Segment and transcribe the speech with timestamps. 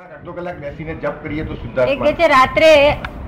[0.00, 2.68] અડધો કલાક બેસીને જપ કરીએ તો એ શુદ્ધાત્મા છે રાત્રે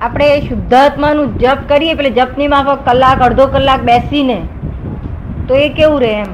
[0.07, 4.39] આપણે શુદ્ધાત્માનું જપ કરીએ જપની માફક કલાક અડધો કલાક બેસીને.
[5.49, 6.31] તો એ કેવું રહે એમ?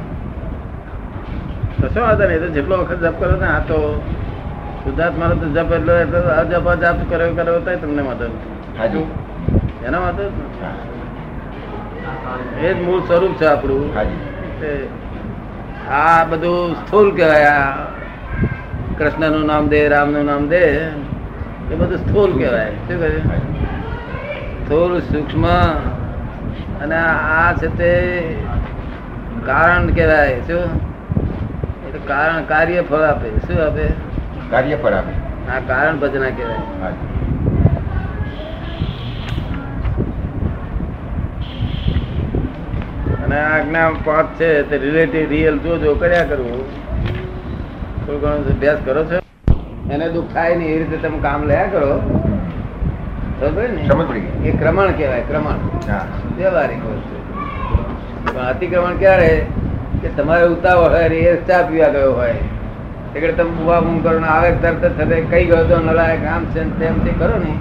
[1.80, 3.78] કશો વાંધો નહીં તો જેટલો વખત જપ કરો ને આ તો
[4.84, 8.26] શુદ્ધાત્માનો તો જપ એટલો એટલો અજપ જપ કર્યો કર્યો તો તમને વાંધો
[8.78, 9.02] હાજુ.
[9.86, 10.20] એના જ
[12.62, 13.86] એ જ મૂળ સ્વરૂપ છે આપણું.
[16.00, 17.72] આ બધું સ્થૂલ કહેવાય આ
[18.98, 20.62] કૃષ્ણનું નામ દે રામનું નામ દે
[21.70, 23.10] એ બધું સ્થૂલ કહેવાય શું કહે?
[24.64, 25.46] સ્થૂલ સૂક્ષ્મ
[26.82, 27.92] અને આ છે તે
[29.46, 30.64] કારણ કહેવાય શું?
[31.86, 33.86] એટલે કારણ કાર્ય ફળ આપે શું આપે?
[34.50, 35.14] કાર્ય ફળ આપે.
[35.50, 36.92] આ કારણ ભજના કહેવાય.
[43.24, 46.87] અને આજ્ઞા પાંચ છે તે રિલેટિવ રિયલ જો જો કર્યા કરવું
[48.08, 49.18] થોડું ઘણો અભ્યાસ કરો છો?
[49.92, 52.00] એને દુઃખ થાય નહીં એ રીતે તમે કામ લયા કરો.
[54.44, 55.52] એ ક્રમણ કહેવાય ક્રમણ.
[56.36, 57.16] વ્યવહારિક વસ્તુ.
[58.34, 59.46] પણ અતિક્રમણ ક્યારે?
[60.02, 62.34] કે તમારે ઉતાવળ હોય એ ચા પીવા ગયો હોય.
[63.16, 66.80] એટલે તમે બુવા બૂમ કરો ને આવે તરત થતે કઈ ગયો તો નલાયક આમ છે
[66.80, 67.54] તેમ તે કરો ને.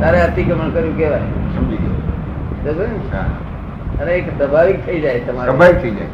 [0.00, 1.20] તારે અતિક્રમણ કર્યું કહેવાય.
[1.20, 2.84] સમજી ગયો.
[4.06, 4.12] ને?
[4.12, 5.50] એક સ્વાભાવિક થઈ જાય તમારે.
[5.50, 6.06] સ્વાભાવિક થઈ જાય.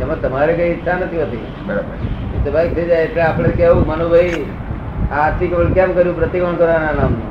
[0.00, 1.46] એમાં તમારે કઈ ઈચ્છા નથી હોતી.
[1.66, 2.29] બરાબર.
[2.42, 3.86] સ્વાભાવિક થઈ જાય એટલે આપણે કેવું?
[3.86, 4.44] મનુભાઈ
[5.12, 6.16] આ અતિક્રમણ કેમ કર્યું?
[6.16, 7.28] પ્રતિક્રમણ કરવાના નામનું.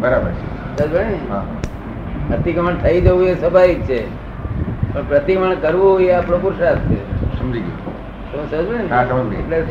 [0.00, 0.46] બરાબર છે.
[0.78, 1.44] બરોબર હા.
[2.32, 4.00] અતિક્રમણ થઈ જવું એ સ્વાભાવિક છે.
[4.94, 7.00] પણ પ્રતિક્રમણ કરવું એ આપણો પુરુષાર્થ છે.
[7.38, 9.32] સમજી ગયો.
[9.38, 9.64] એટલે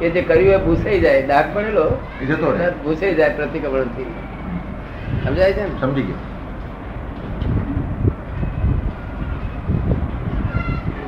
[0.00, 1.26] એ જે કર્યું એ ભૂસાઈ જાય.
[1.26, 1.90] દાગ પડેલો
[2.84, 4.04] ભૂસાઈ જાય પ્રતિક્રમણથી
[5.24, 5.80] સમજાય છે ને?
[5.80, 6.18] સમજી ગયો.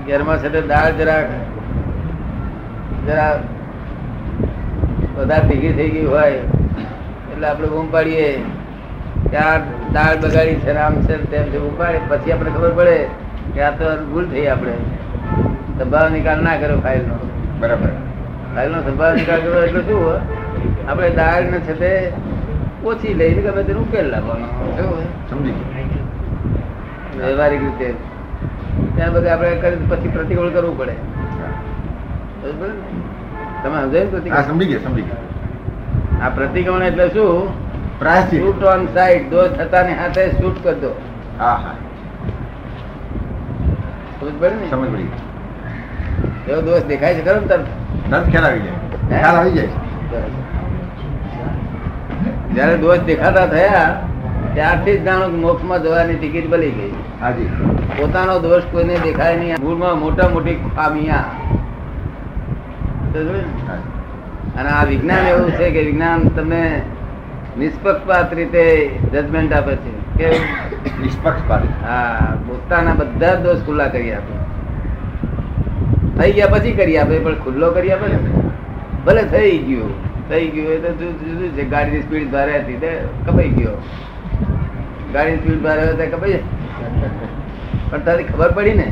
[0.06, 1.28] ઘરમાં તે દાળ જરા
[3.06, 3.32] જરા
[5.16, 6.26] વધારે ભેગી થઈ ગઈ હોય
[7.32, 8.28] એટલે આપણે બૂમ પાડીએ
[9.30, 9.60] ત્યાં
[9.92, 11.76] દાળ બગાડી છે આમ છે તેમ છે બૂમ
[12.08, 12.96] પછી આપણે ખબર પડે
[13.54, 14.74] કે આ તો ભૂલ થઈ આપણે.
[15.78, 17.14] સંભાવ નિકાલ ના કર્યો ફાઇલનો.
[17.60, 17.90] બરાબર.
[18.54, 20.20] ફાઇલનો સંભાવ નિકાલ કર્યો એટલે શું હોય?
[20.88, 22.12] આપણે દાળ ને છે તે
[22.84, 24.46] ઓછી લઈને ગમે તેનો ઉકેલ લાવવાનો?
[25.30, 25.54] સમજી
[27.16, 27.94] વ્યવહારિક રીતે.
[28.96, 30.94] ત્યાં બધે આપણે કરી પછી પ્રતિકૂળ કરવું પડે?
[32.42, 32.68] તમે
[33.62, 34.46] સમજાય ને હા પ્રતિક્રમણ?
[34.48, 35.22] સમજી ગયા સમજી ગયા.
[36.22, 37.48] આ પ્રતિક્રમણ એટલે શું?
[38.30, 40.90] શૂટ ઓન સાઈડ દોષ થતા ને હાથે શૂટ કરી દો.
[41.38, 41.74] હા હા.
[44.20, 44.70] સમજ પડે ને?
[44.70, 45.10] સમજ પડી.
[46.48, 48.78] એવો દોષ દેખાય છે ખરો ને તરત ખ્યાલ આવી જાય.
[49.08, 49.68] ખ્યાલ આવી જાય.
[52.54, 53.88] જયારે દોષ દેખાતા થયા
[54.54, 56.92] ત્યારથી જ જાણો મોક્ષમાં જવાની ટિકિટ બની ગઈ.
[57.20, 57.48] હાજી.
[57.96, 59.56] પોતાનો દોષ કોઈને દેખાય નહીં.
[59.60, 61.24] મૂળમાં મોટા મોટી ખામિયા.
[63.14, 66.62] અને આ વિજ્ઞાન એવું છે કે વિજ્ઞાન તમને
[67.58, 68.62] નિષ્પક્ષપાત રીતે
[69.12, 69.92] જજમેન્ટ આપે છે.
[70.18, 70.28] કે
[71.00, 71.62] નિષ્પક્ષપાત.
[71.84, 74.34] હા પોતાના બધા દોષ ખુલ્લા કરી આપે.
[76.18, 78.18] થઈ ગયા પછી કરી આપે પણ ખુલ્લો કરી આપે ને?
[79.06, 79.92] ભલે થઈ ગયું.
[80.28, 81.64] થઈ ગયું એટલે જુદું જુદું છે.
[81.64, 82.90] ગાડીની સ્પીડ ભારે હતી તે
[83.26, 83.76] કપાઈ ગયો.
[85.12, 86.40] ગાડીની સ્પીડ ભારે હતી કપાઈ
[87.90, 88.86] પણ તારી ખબર પડી ને?